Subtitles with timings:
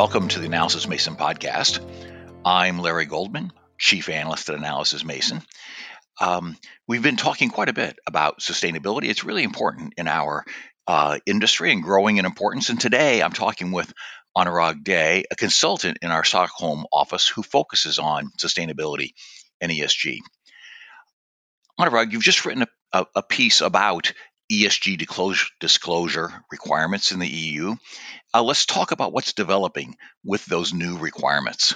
[0.00, 1.78] Welcome to the Analysys Mason podcast.
[2.42, 5.42] I'm Larry Goldman, Chief Analyst at Analysys Mason.
[6.18, 6.56] Um,
[6.88, 9.10] we've been talking quite a bit about sustainability.
[9.10, 10.46] It's really important in our
[10.86, 12.70] uh, industry and growing in importance.
[12.70, 13.92] And today I'm talking with
[14.34, 19.10] Anurag Day, a consultant in our Stockholm office who focuses on sustainability
[19.60, 20.16] and ESG.
[21.78, 24.14] Anurag, you've just written a, a, a piece about
[24.50, 25.06] ESG
[25.60, 27.76] disclosure, requirements in the EU.
[28.34, 31.74] Uh, let's talk about what's developing with those new requirements.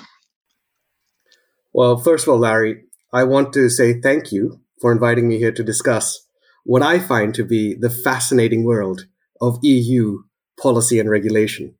[1.72, 5.52] Well, first of all, Larry, I want to say thank you for inviting me here
[5.52, 6.26] to discuss
[6.64, 9.06] what I find to be the fascinating world
[9.40, 10.22] of EU
[10.60, 11.76] policy and regulation.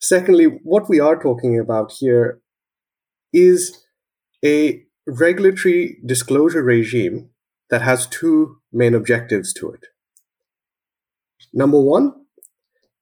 [0.00, 2.40] Secondly, what we are talking about here
[3.32, 3.84] is
[4.44, 7.30] a regulatory disclosure regime
[7.70, 9.86] that has two main objectives to it.
[11.52, 12.12] Number one,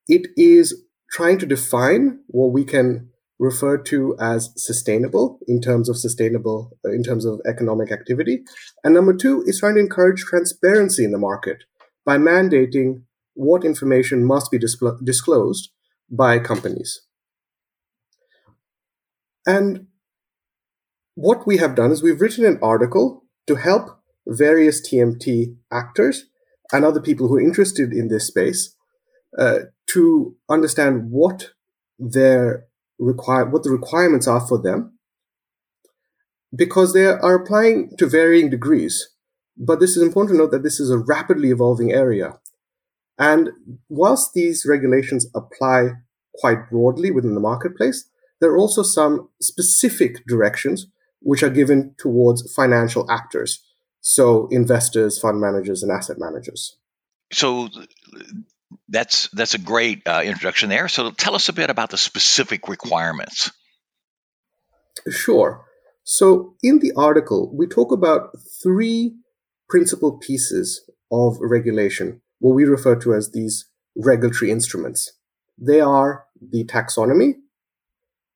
[0.09, 5.97] it is trying to define what we can refer to as sustainable in terms of
[5.97, 8.43] sustainable, uh, in terms of economic activity.
[8.83, 11.65] And number two is trying to encourage transparency in the market
[12.05, 13.03] by mandating
[13.35, 15.71] what information must be displ- disclosed
[16.11, 17.03] by companies.
[19.47, 19.87] And
[21.15, 23.96] what we have done is we've written an article to help
[24.27, 26.27] various TMT actors
[26.73, 28.75] and other people who are interested in this space
[29.39, 31.51] uh, to understand what
[31.99, 32.67] their
[32.99, 34.99] require what the requirements are for them.
[36.55, 39.11] Because they are applying to varying degrees
[39.57, 42.39] but this is important to note that this is a rapidly evolving area.
[43.19, 43.51] And
[43.89, 45.93] whilst these regulations apply
[46.39, 50.87] quite broadly within the marketplace there are also some specific directions
[51.21, 53.65] which are given towards financial actors
[54.09, 56.77] so investors fund managers and asset managers
[57.33, 57.69] so
[58.89, 60.89] that's that's a great uh, introduction there.
[60.89, 63.50] So tell us a bit about the specific requirements.
[65.11, 65.65] Sure.
[66.05, 68.31] So in the article, we talk about
[68.62, 69.17] three
[69.69, 75.12] principal pieces of regulation, what we refer to as these regulatory instruments.
[75.59, 77.34] They are the taxonomy,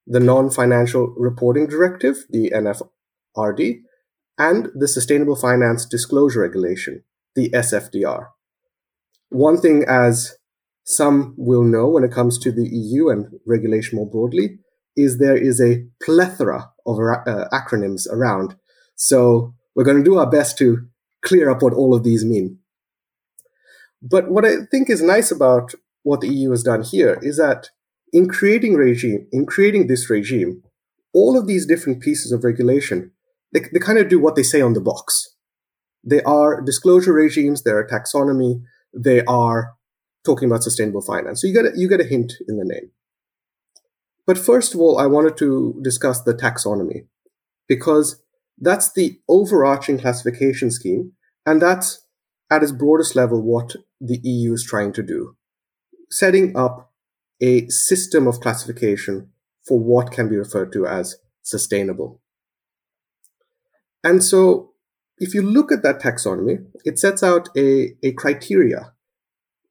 [0.05, 3.81] the non-financial reporting directive, the NFRD,
[4.41, 7.03] and the sustainable finance disclosure regulation,
[7.35, 8.29] the SFDR.
[9.29, 10.35] One thing, as
[10.83, 14.57] some will know when it comes to the EU and regulation more broadly,
[14.97, 18.55] is there is a plethora of uh, acronyms around.
[18.95, 20.87] So we're going to do our best to
[21.21, 22.57] clear up what all of these mean.
[24.01, 27.69] But what I think is nice about what the EU has done here is that
[28.11, 30.63] in creating regime, in creating this regime,
[31.13, 33.11] all of these different pieces of regulation,
[33.53, 35.35] they, they kind of do what they say on the box.
[36.03, 38.63] They are disclosure regimes, they are taxonomy,
[38.93, 39.73] they are
[40.25, 41.41] talking about sustainable finance.
[41.41, 42.91] So you get a, you get a hint in the name.
[44.25, 47.07] But first of all, I wanted to discuss the taxonomy
[47.67, 48.21] because
[48.57, 51.13] that's the overarching classification scheme,
[51.45, 52.05] and that's
[52.49, 55.35] at its broadest level what the EU is trying to do,
[56.09, 56.91] setting up
[57.41, 59.31] a system of classification
[59.65, 62.20] for what can be referred to as sustainable.
[64.03, 64.71] And so
[65.17, 68.93] if you look at that taxonomy, it sets out a, a criteria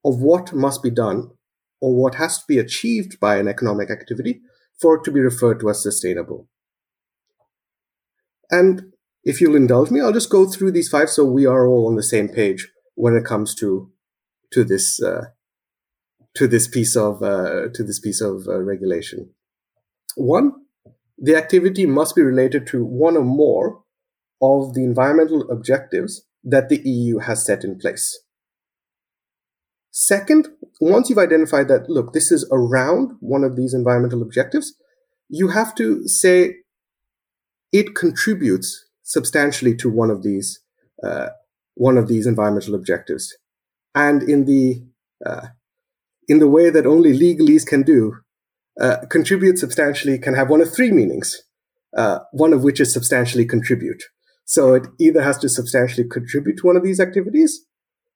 [0.04, 1.30] of what must be done
[1.80, 4.40] or what has to be achieved by an economic activity
[4.80, 6.48] for it to be referred to as sustainable.
[8.50, 8.92] And
[9.24, 11.96] if you'll indulge me, I'll just go through these five so we are all on
[11.96, 13.90] the same page when it comes to
[14.52, 15.26] to this uh,
[16.34, 19.30] to this piece of uh, to this piece of uh, regulation.
[20.16, 20.52] One,
[21.18, 23.82] the activity must be related to one or more
[24.40, 28.18] of the environmental objectives that the EU has set in place.
[29.90, 30.48] Second,
[30.80, 34.74] once you've identified that, look, this is around one of these environmental objectives,
[35.28, 36.56] you have to say
[37.72, 40.60] it contributes substantially to one of these
[41.02, 41.28] uh,
[41.74, 43.36] one of these environmental objectives,
[43.94, 44.84] and in the
[45.24, 45.48] uh,
[46.28, 48.16] in the way that only legalese can do,
[48.80, 51.42] uh, contribute substantially can have one of three meanings.
[51.96, 54.04] Uh, one of which is substantially contribute.
[54.50, 57.66] So it either has to substantially contribute to one of these activities,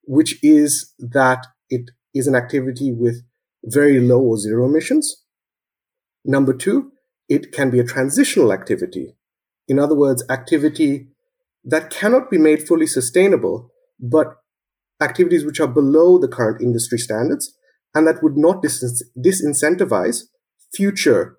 [0.02, 3.22] which is that it is an activity with
[3.62, 5.22] very low or zero emissions.
[6.24, 6.90] Number two,
[7.28, 9.14] it can be a transitional activity.
[9.68, 11.06] In other words, activity
[11.62, 13.70] that cannot be made fully sustainable,
[14.00, 14.38] but
[15.00, 17.56] activities which are below the current industry standards
[17.94, 20.24] and that would not dis- disincentivize
[20.74, 21.36] future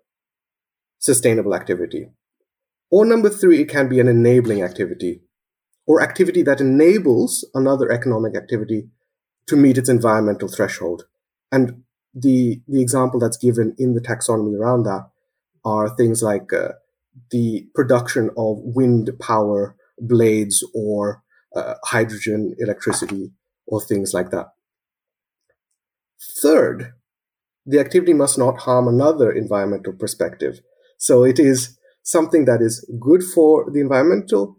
[0.99, 2.11] sustainable activity.
[2.91, 5.21] Or number three, it can be an enabling activity
[5.87, 8.89] or activity that enables another economic activity
[9.47, 11.05] to meet its environmental threshold.
[11.51, 11.83] And
[12.13, 15.09] the the example that's given in the taxonomy around that
[15.63, 16.69] are things like uh,
[17.31, 21.23] the production of wind power blades or
[21.55, 23.31] uh, hydrogen electricity
[23.67, 24.47] or things like that.
[26.41, 26.93] Third,
[27.65, 30.59] the activity must not harm another environmental perspective.
[30.97, 34.57] So it is something that is good for the environmental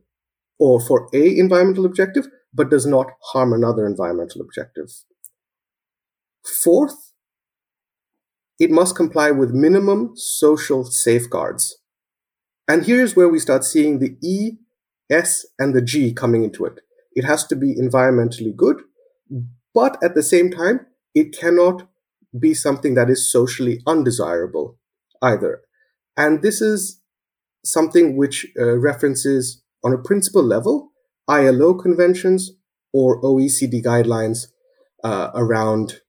[0.58, 4.90] or for a environmental objective, but does not harm another environmental objective.
[6.44, 7.12] Fourth,
[8.58, 11.78] it must comply with minimum social safeguards.
[12.68, 14.52] And here's where we start seeing the E,
[15.10, 16.80] S, and the G coming into it.
[17.14, 18.82] It has to be environmentally good,
[19.72, 21.88] but at the same time, it cannot
[22.38, 24.78] be something that is socially undesirable
[25.22, 25.60] either.
[26.16, 27.00] And this is
[27.66, 30.92] something which uh, references on a principle level
[31.28, 32.52] ILO conventions
[32.92, 34.46] or OECD guidelines
[35.04, 36.00] uh, around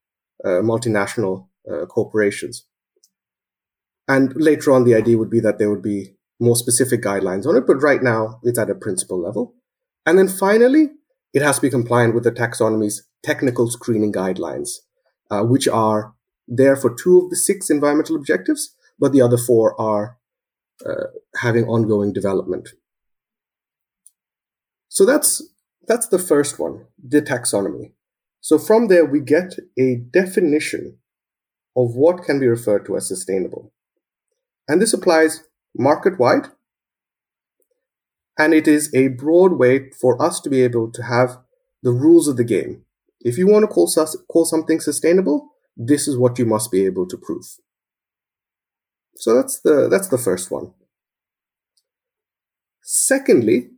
[0.45, 2.65] uh, multinational uh, corporations.
[4.07, 7.55] And later on, the idea would be that there would be more specific guidelines on
[7.55, 9.55] it, but right now it's at a principle level.
[10.05, 10.91] And then finally,
[11.33, 14.69] it has to be compliant with the taxonomy's technical screening guidelines,
[15.29, 16.13] uh, which are
[16.47, 20.17] there for two of the six environmental objectives, but the other four are
[20.85, 21.07] Uh,
[21.41, 22.69] having ongoing development.
[24.89, 25.41] So that's
[25.87, 27.93] that's the first one, the taxonomy.
[28.41, 30.99] So from there we get a definition
[31.75, 33.73] of what can be referred to as sustainable.
[34.67, 35.43] And this applies
[35.75, 36.49] market wide.
[38.37, 41.39] And it is a broad way for us to be able to have
[41.81, 42.83] the rules of the game.
[43.19, 43.89] If you want to call,
[44.31, 47.57] call something sustainable, this is what you must be able to prove.
[49.19, 50.73] So that's the that's the first one.
[52.81, 53.69] Secondly,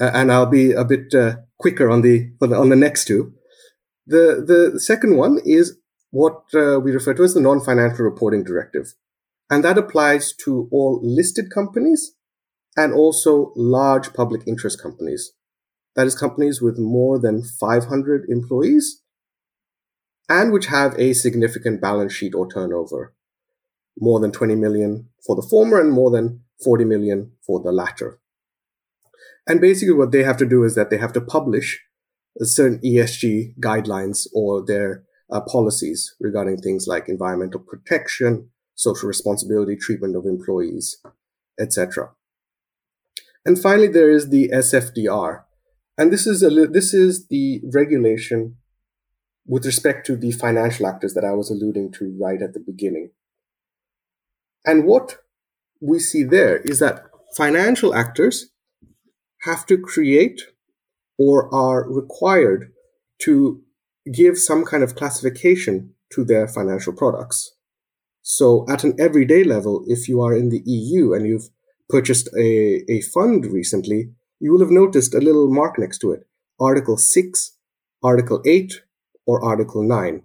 [0.00, 3.34] uh, and I'll be a bit uh, quicker on the on the next two.
[4.06, 5.78] The the second one is
[6.10, 8.94] what uh, we refer to as the non-financial reporting directive,
[9.50, 12.14] and that applies to all listed companies
[12.76, 15.32] and also large public interest companies.
[15.96, 19.02] That is companies with more than 500 employees
[20.28, 23.14] and which have a significant balance sheet or turnover,
[24.00, 28.20] more than 20 million for the former and more than 40 million for the latter.
[29.46, 31.80] And basically, what they have to do is that they have to publish
[32.42, 40.16] certain ESG guidelines or their uh, policies regarding things like environmental protection, social responsibility, treatment
[40.16, 40.98] of employees,
[41.58, 42.10] etc.
[43.44, 45.42] And finally, there is the SFDR,
[45.96, 48.56] and this is a, this is the regulation
[49.46, 53.10] with respect to the financial actors that I was alluding to right at the beginning.
[54.64, 55.18] And what
[55.80, 57.04] we see there is that
[57.36, 58.50] financial actors
[59.42, 60.42] have to create
[61.18, 62.72] or are required
[63.22, 63.62] to
[64.12, 67.54] give some kind of classification to their financial products.
[68.22, 71.48] So at an everyday level, if you are in the EU and you've
[71.88, 74.10] purchased a, a fund recently,
[74.40, 76.26] you will have noticed a little mark next to it.
[76.60, 77.56] Article 6,
[78.02, 78.82] Article 8,
[79.26, 80.22] or Article 9.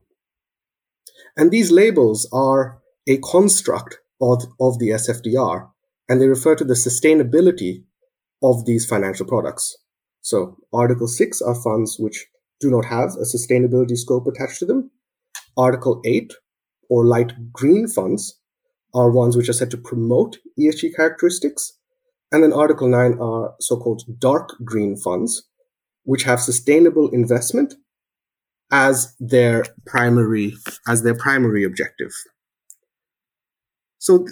[1.36, 4.00] And these labels are a construct
[4.32, 5.70] of, of the SFDR,
[6.08, 7.84] and they refer to the sustainability
[8.42, 9.78] of these financial products.
[10.22, 12.28] So, Article 6 are funds which
[12.60, 14.92] do not have a sustainability scope attached to them.
[15.58, 16.34] Article 8,
[16.90, 18.40] or light green funds,
[18.94, 21.74] are ones which are said to promote ESG characteristics.
[22.32, 25.44] And then Article 9 are so called dark green funds,
[26.04, 27.76] which have sustainable investment
[28.72, 30.54] as their primary
[30.88, 32.12] as their primary objective.
[34.04, 34.32] So th-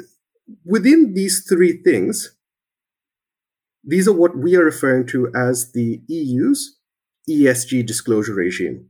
[0.66, 2.36] within these three things,
[3.86, 6.78] these are what we are referring to as the EU's
[7.30, 8.90] ESG disclosure regime.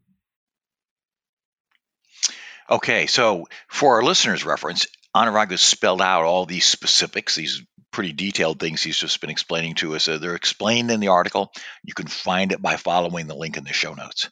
[2.67, 7.61] Okay, so for our listeners' reference, Anurag has spelled out all these specifics, these
[7.91, 10.05] pretty detailed things he's just been explaining to us.
[10.05, 11.51] They're explained in the article.
[11.83, 14.31] You can find it by following the link in the show notes.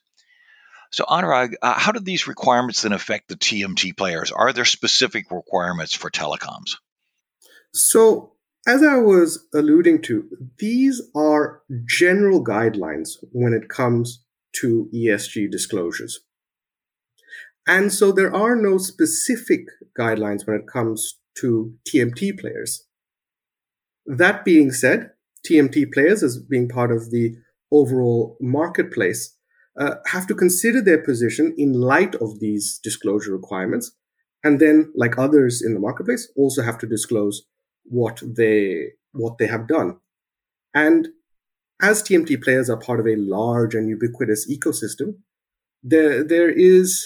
[0.91, 4.31] So, Anurag, uh, how do these requirements then affect the TMT players?
[4.31, 6.77] Are there specific requirements for telecoms?
[7.73, 8.33] So,
[8.67, 14.23] as I was alluding to, these are general guidelines when it comes
[14.61, 16.19] to ESG disclosures.
[17.67, 19.65] And so there are no specific
[19.97, 22.85] guidelines when it comes to TMT players.
[24.05, 25.11] That being said,
[25.47, 27.35] TMT players, as being part of the
[27.71, 29.37] overall marketplace,
[29.79, 33.91] uh, have to consider their position in light of these disclosure requirements.
[34.43, 37.43] And then, like others in the marketplace, also have to disclose
[37.83, 39.97] what they what they have done.
[40.73, 41.09] And
[41.81, 45.19] as TMT players are part of a large and ubiquitous ecosystem,
[45.81, 47.05] there there is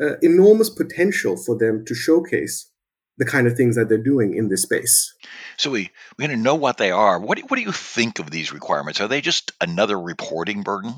[0.00, 2.70] uh, enormous potential for them to showcase
[3.18, 5.14] the kind of things that they're doing in this space.
[5.56, 7.18] So we we're going to know what they are.
[7.18, 9.00] What do, what do you think of these requirements?
[9.00, 10.94] Are they just another reporting burden?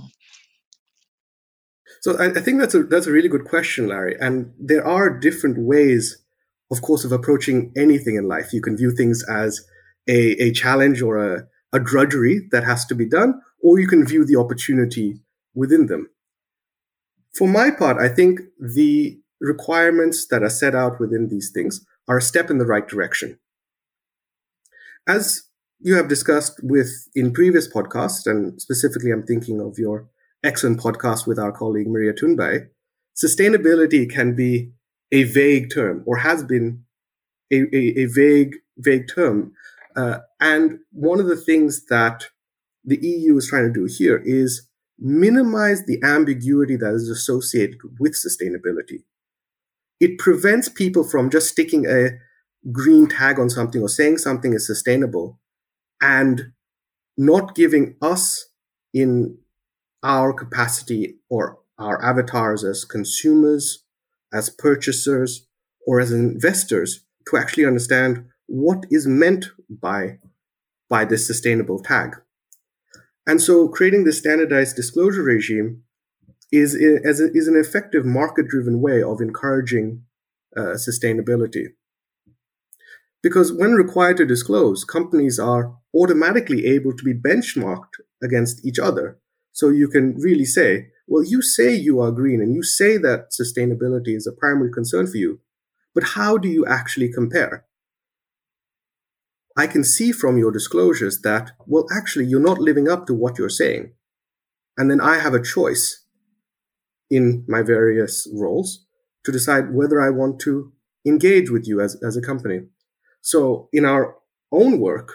[2.01, 4.17] So I, I think that's a that's a really good question, Larry.
[4.21, 6.23] And there are different ways,
[6.71, 8.53] of course, of approaching anything in life.
[8.53, 9.61] You can view things as
[10.09, 14.07] a, a challenge or a, a drudgery that has to be done, or you can
[14.07, 15.21] view the opportunity
[15.55, 16.09] within them.
[17.35, 22.19] For my part, I think the requirements that are set out within these things are
[22.19, 23.39] a step in the right direction.
[25.07, 25.45] As
[25.81, 30.09] you have discussed with in previous podcasts, and specifically I'm thinking of your
[30.45, 32.69] excellent podcast with our colleague Maria Thunberg,
[33.17, 34.73] sustainability can be
[35.11, 36.85] a vague term or has been
[37.53, 39.53] a, a, a vague, vague term.
[39.97, 42.27] Uh, and one of the things that
[42.85, 44.69] the EU is trying to do here is
[44.99, 49.03] minimize the ambiguity that is associated with sustainability
[50.01, 52.11] it prevents people from just sticking a
[52.71, 55.41] green tag on something or saying something is sustainable
[56.01, 56.53] and
[57.17, 58.47] not giving us
[58.95, 59.37] in
[60.03, 63.85] our capacity or our avatars as consumers,
[64.33, 65.47] as purchasers,
[65.87, 70.19] or as investors to actually understand what is meant by,
[70.89, 72.17] by this sustainable tag.
[73.27, 75.83] And so creating this standardized disclosure regime
[76.51, 80.03] is, is, is an effective market driven way of encouraging
[80.57, 81.67] uh, sustainability.
[83.23, 89.19] Because when required to disclose, companies are automatically able to be benchmarked against each other.
[89.59, 93.33] So you can really say, well, you say you are green and you say that
[93.33, 95.41] sustainability is a primary concern for you,
[95.97, 97.65] but how do you actually compare?
[99.57, 103.37] I can see from your disclosures that, well, actually, you're not living up to what
[103.37, 103.95] you're saying.
[104.77, 106.05] And then I have a choice
[107.11, 108.87] in my various roles
[109.25, 110.73] to decide whether I want to
[111.05, 112.61] engage with you as, as a company.
[113.23, 114.15] So in our
[114.53, 115.15] own work,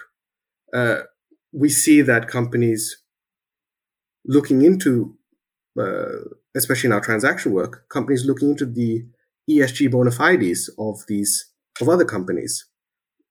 [0.74, 1.04] uh,
[1.50, 3.03] we see that companies
[4.24, 5.16] looking into,
[5.78, 9.06] uh, especially in our transaction work, companies looking into the
[9.50, 11.50] ESG bona fides of these
[11.80, 12.66] of other companies,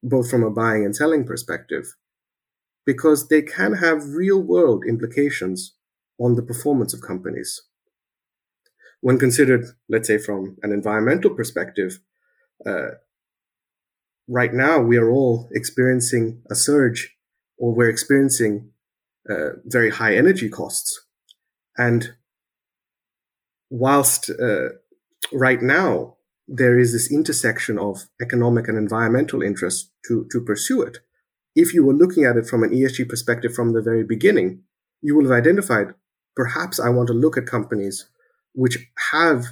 [0.01, 1.95] both from a buying and selling perspective,
[2.85, 5.75] because they can have real world implications
[6.19, 7.61] on the performance of companies.
[8.99, 11.99] When considered, let's say, from an environmental perspective,
[12.65, 12.91] uh,
[14.27, 17.15] right now we are all experiencing a surge
[17.57, 18.72] or we're experiencing
[19.29, 21.05] uh, very high energy costs.
[21.77, 22.13] And
[23.69, 24.69] whilst uh,
[25.31, 30.99] right now there is this intersection of economic and environmental interests to, to pursue it,
[31.55, 34.63] if you were looking at it from an ESG perspective from the very beginning,
[35.01, 35.93] you will have identified
[36.35, 38.07] perhaps I want to look at companies
[38.53, 38.77] which
[39.11, 39.45] have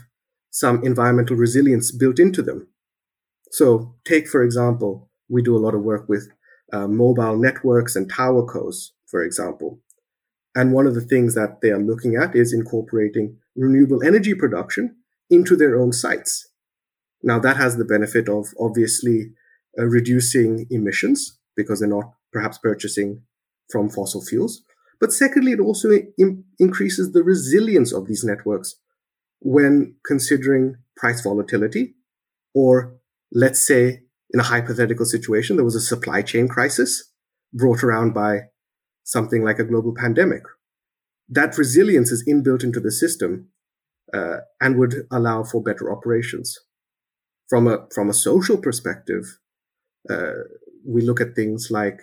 [0.51, 2.68] some environmental resilience built into them.
[3.51, 6.30] So, take for example, we do a lot of work with
[6.74, 9.80] uh, mobile networks and tower cos, for example.
[10.56, 14.96] And one of the things that they are looking at is incorporating renewable energy production
[15.30, 16.48] into their own sites.
[17.22, 19.34] Now, that has the benefit of obviously
[19.77, 23.22] uh, reducing emissions because they're not perhaps purchasing
[23.70, 24.63] from fossil fuels.
[25.00, 28.75] But secondly, it also in- increases the resilience of these networks
[29.39, 31.96] when considering price volatility,
[32.53, 32.98] or
[33.32, 34.01] let's say
[34.32, 37.12] in a hypothetical situation, there was a supply chain crisis
[37.53, 38.41] brought around by
[39.03, 40.43] something like a global pandemic.
[41.29, 43.50] That resilience is inbuilt into the system
[44.13, 46.58] uh, and would allow for better operations.
[47.50, 49.39] From a from a social perspective,
[50.10, 50.43] uh,
[50.86, 52.00] we look at things like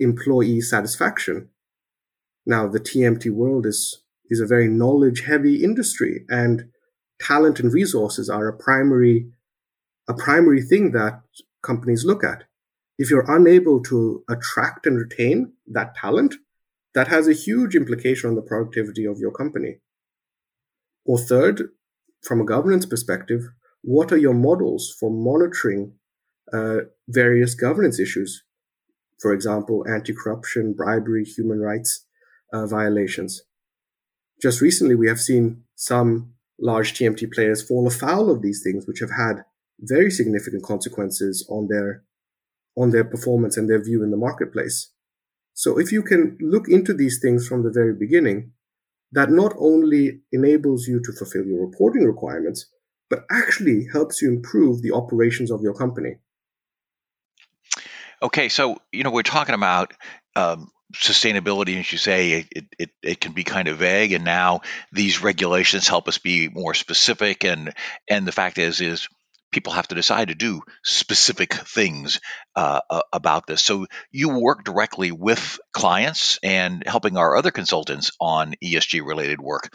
[0.00, 1.48] employee satisfaction.
[2.46, 6.70] Now, the TMT world is is a very knowledge heavy industry and
[7.20, 9.30] talent and resources are a primary
[10.08, 11.22] a primary thing that
[11.62, 12.44] companies look at
[12.98, 16.34] if you're unable to attract and retain that talent
[16.94, 19.80] that has a huge implication on the productivity of your company.
[21.04, 21.70] Or third
[22.22, 23.42] from a governance perspective
[23.82, 25.92] what are your models for monitoring
[26.54, 28.42] uh, various governance issues?
[29.20, 32.06] For example anti-corruption bribery human rights
[32.52, 33.42] uh, violations.
[34.40, 39.00] Just recently, we have seen some large TMT players fall afoul of these things, which
[39.00, 39.44] have had
[39.80, 42.04] very significant consequences on their
[42.76, 44.90] on their performance and their view in the marketplace.
[45.52, 48.52] So if you can look into these things from the very beginning,
[49.12, 52.66] that not only enables you to fulfill your reporting requirements,
[53.08, 56.16] but actually helps you improve the operations of your company.
[58.20, 59.92] Okay, so you know we're talking about
[60.34, 64.62] um, sustainability, as you say, it, it, it can be kind of vague, and now
[64.92, 67.44] these regulations help us be more specific.
[67.44, 67.72] And
[68.08, 69.08] and the fact is, is
[69.54, 72.20] people have to decide to do specific things
[72.56, 72.80] uh,
[73.12, 73.62] about this.
[73.62, 79.72] So you work directly with clients and helping our other consultants on ESG related work.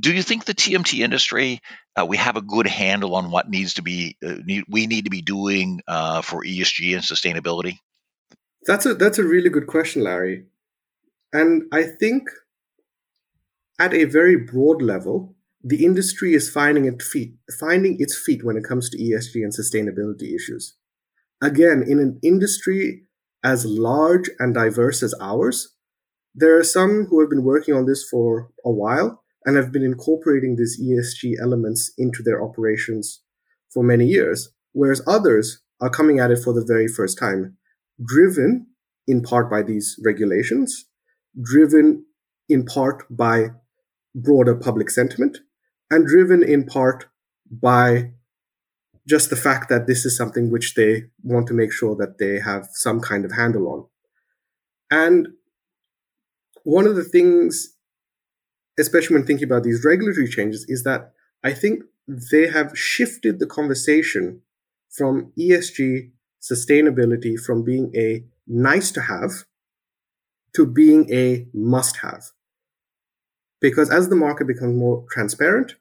[0.00, 1.60] Do you think the TMT industry
[1.94, 5.04] uh, we have a good handle on what needs to be uh, need, we need
[5.04, 7.76] to be doing uh, for ESG and sustainability?
[8.64, 10.46] That's a that's a really good question, Larry.
[11.34, 12.30] And I think
[13.78, 18.56] at a very broad level, the industry is finding its feet finding its feet when
[18.56, 20.76] it comes to ESG and sustainability issues.
[21.42, 23.04] Again, in an industry
[23.44, 25.74] as large and diverse as ours,
[26.34, 29.82] there are some who have been working on this for a while and have been
[29.82, 33.22] incorporating these ESG elements into their operations
[33.72, 37.56] for many years, whereas others are coming at it for the very first time,
[38.04, 38.66] driven
[39.08, 40.86] in part by these regulations,
[41.42, 42.04] driven
[42.48, 43.48] in part by
[44.14, 45.38] broader public sentiment,
[45.92, 47.06] and driven in part
[47.48, 48.10] by
[49.06, 52.40] just the fact that this is something which they want to make sure that they
[52.40, 53.86] have some kind of handle on.
[54.90, 55.28] And
[56.64, 57.76] one of the things
[58.78, 63.46] especially when thinking about these regulatory changes, is that I think they have shifted the
[63.46, 64.42] conversation
[64.90, 69.44] from ESG sustainability from being a nice to have
[70.54, 72.24] to being a must have.
[73.60, 75.76] Because as the market becomes more transparent,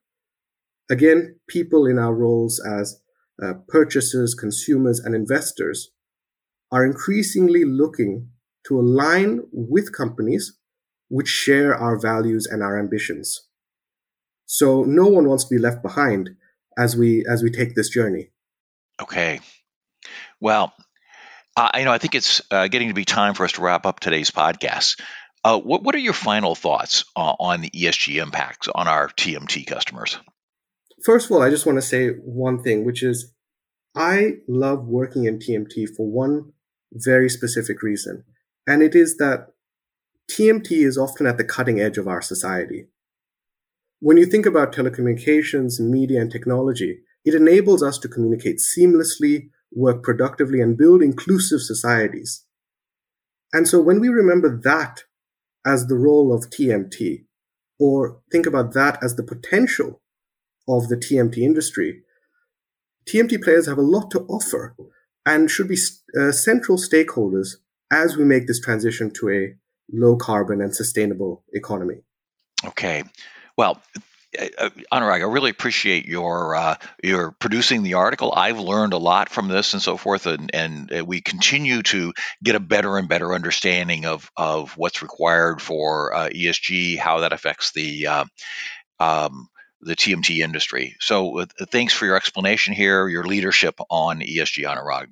[0.90, 3.02] again, people in our roles as
[3.42, 5.92] uh, purchasers, consumers, and investors
[6.72, 8.30] are increasingly looking
[8.68, 10.58] to align with companies
[11.10, 13.48] which share our values and our ambitions.
[14.46, 16.32] So no one wants to be left behind
[16.78, 18.32] as we as we take this journey.
[19.02, 19.40] Okay.
[20.40, 20.74] Well,
[21.58, 23.86] I you know I think it's uh, getting to be time for us to wrap
[23.86, 25.00] up today's podcast.
[25.44, 29.66] Uh, what what are your final thoughts uh, on the ESG impacts on our TMT
[29.66, 30.18] customers?
[31.04, 33.34] First of all, I just want to say one thing, which is
[33.96, 36.54] I love working in TMT for one
[36.94, 38.24] very specific reason,
[38.68, 39.48] and it is that
[40.30, 42.88] TMT is often at the cutting edge of our society.
[44.00, 50.04] When you think about telecommunications, media, and technology, it enables us to communicate seamlessly, work
[50.04, 52.46] productively, and build inclusive societies.
[53.54, 55.04] And so when we remember that
[55.66, 57.26] as the role of TMT,
[57.80, 60.01] or think about that as the potential
[60.78, 62.04] of the TMT industry,
[63.08, 64.76] TMT players have a lot to offer
[65.26, 65.78] and should be
[66.20, 67.56] uh, central stakeholders
[67.92, 69.56] as we make this transition to a
[69.92, 72.02] low carbon and sustainable economy.
[72.66, 73.04] Okay.
[73.58, 73.82] Well,
[74.40, 78.34] uh, uh, Anurag, I really appreciate your uh, your producing the article.
[78.36, 82.14] I've learned a lot from this and so forth, and, and uh, we continue to
[82.44, 87.34] get a better and better understanding of of what's required for uh, ESG, how that
[87.34, 88.26] affects the uh,
[89.00, 89.50] um,
[89.82, 90.96] the TMT industry.
[91.00, 95.08] So, thanks for your explanation here, your leadership on ESG, Anurag.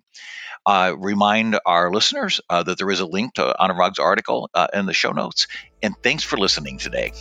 [0.66, 4.86] Uh, remind our listeners uh, that there is a link to Anurag's article uh, in
[4.86, 5.48] the show notes.
[5.82, 7.12] And thanks for listening today.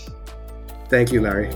[0.89, 1.51] Thank you, Larry.